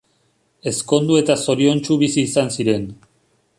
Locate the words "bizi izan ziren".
2.07-2.91